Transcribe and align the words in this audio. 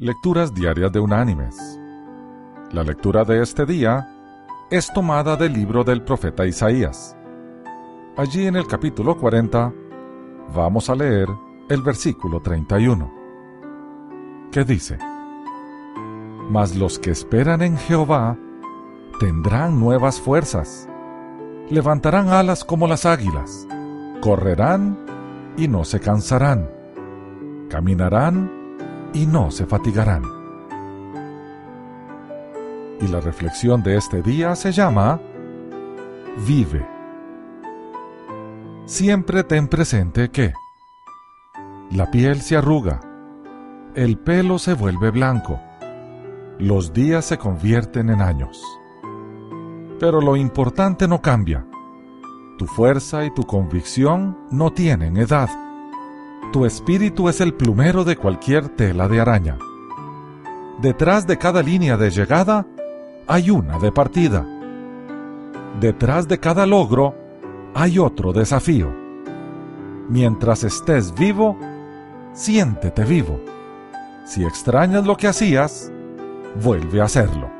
Lecturas 0.00 0.54
Diarias 0.54 0.92
de 0.92 1.00
Unánimes. 1.00 1.56
La 2.70 2.84
lectura 2.84 3.24
de 3.24 3.42
este 3.42 3.66
día 3.66 4.08
es 4.70 4.92
tomada 4.92 5.34
del 5.34 5.52
libro 5.52 5.82
del 5.82 6.02
profeta 6.02 6.46
Isaías. 6.46 7.16
Allí 8.16 8.46
en 8.46 8.54
el 8.54 8.68
capítulo 8.68 9.18
40 9.18 9.72
vamos 10.54 10.88
a 10.88 10.94
leer 10.94 11.26
el 11.68 11.82
versículo 11.82 12.40
31, 12.40 13.12
que 14.52 14.62
dice, 14.62 14.98
Mas 16.48 16.76
los 16.76 17.00
que 17.00 17.10
esperan 17.10 17.60
en 17.62 17.76
Jehová 17.76 18.38
tendrán 19.18 19.80
nuevas 19.80 20.20
fuerzas, 20.20 20.88
levantarán 21.70 22.28
alas 22.28 22.64
como 22.64 22.86
las 22.86 23.04
águilas, 23.04 23.66
correrán 24.20 24.96
y 25.56 25.66
no 25.66 25.82
se 25.82 25.98
cansarán, 25.98 26.70
caminarán 27.68 28.57
y 29.12 29.26
no 29.26 29.50
se 29.50 29.66
fatigarán. 29.66 30.22
Y 33.00 33.08
la 33.08 33.20
reflexión 33.20 33.82
de 33.82 33.96
este 33.96 34.22
día 34.22 34.56
se 34.56 34.72
llama 34.72 35.20
Vive. 36.46 36.86
Siempre 38.86 39.44
ten 39.44 39.68
presente 39.68 40.30
que 40.30 40.52
la 41.90 42.10
piel 42.10 42.40
se 42.40 42.56
arruga, 42.56 43.00
el 43.94 44.18
pelo 44.18 44.58
se 44.58 44.74
vuelve 44.74 45.10
blanco, 45.10 45.60
los 46.58 46.92
días 46.92 47.24
se 47.24 47.38
convierten 47.38 48.10
en 48.10 48.20
años. 48.20 48.62
Pero 50.00 50.20
lo 50.20 50.36
importante 50.36 51.08
no 51.08 51.20
cambia. 51.20 51.66
Tu 52.58 52.66
fuerza 52.66 53.24
y 53.24 53.32
tu 53.32 53.44
convicción 53.44 54.36
no 54.50 54.72
tienen 54.72 55.16
edad. 55.16 55.48
Tu 56.52 56.64
espíritu 56.64 57.28
es 57.28 57.42
el 57.42 57.52
plumero 57.52 58.04
de 58.04 58.16
cualquier 58.16 58.70
tela 58.70 59.06
de 59.06 59.20
araña. 59.20 59.58
Detrás 60.80 61.26
de 61.26 61.36
cada 61.36 61.62
línea 61.62 61.98
de 61.98 62.10
llegada 62.10 62.66
hay 63.26 63.50
una 63.50 63.78
de 63.78 63.92
partida. 63.92 64.46
Detrás 65.78 66.26
de 66.26 66.38
cada 66.38 66.64
logro 66.64 67.14
hay 67.74 67.98
otro 67.98 68.32
desafío. 68.32 68.90
Mientras 70.08 70.64
estés 70.64 71.14
vivo, 71.14 71.58
siéntete 72.32 73.04
vivo. 73.04 73.40
Si 74.24 74.42
extrañas 74.42 75.04
lo 75.04 75.18
que 75.18 75.28
hacías, 75.28 75.92
vuelve 76.62 77.02
a 77.02 77.04
hacerlo. 77.04 77.50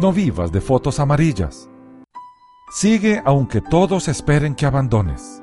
No 0.00 0.12
vivas 0.12 0.50
de 0.50 0.60
fotos 0.60 0.98
amarillas. 0.98 1.70
Sigue 2.74 3.22
aunque 3.24 3.60
todos 3.60 4.08
esperen 4.08 4.56
que 4.56 4.66
abandones. 4.66 5.41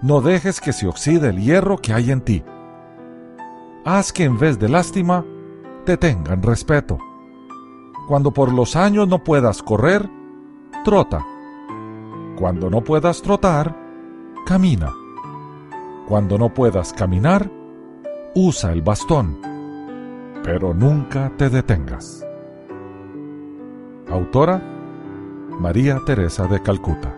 No 0.00 0.20
dejes 0.20 0.60
que 0.60 0.72
se 0.72 0.86
oxide 0.86 1.30
el 1.30 1.40
hierro 1.40 1.78
que 1.78 1.92
hay 1.92 2.12
en 2.12 2.20
ti. 2.20 2.44
Haz 3.84 4.12
que 4.12 4.24
en 4.24 4.38
vez 4.38 4.58
de 4.58 4.68
lástima, 4.68 5.24
te 5.84 5.96
tengan 5.96 6.42
respeto. 6.42 6.98
Cuando 8.06 8.30
por 8.30 8.52
los 8.52 8.76
años 8.76 9.08
no 9.08 9.24
puedas 9.24 9.62
correr, 9.62 10.08
trota. 10.84 11.26
Cuando 12.38 12.70
no 12.70 12.82
puedas 12.82 13.22
trotar, 13.22 13.76
camina. 14.46 14.92
Cuando 16.06 16.38
no 16.38 16.54
puedas 16.54 16.92
caminar, 16.92 17.50
usa 18.34 18.72
el 18.72 18.82
bastón. 18.82 19.38
Pero 20.44 20.72
nunca 20.72 21.32
te 21.36 21.50
detengas. 21.50 22.24
Autora 24.08 24.62
María 25.58 25.98
Teresa 26.06 26.46
de 26.46 26.62
Calcuta. 26.62 27.17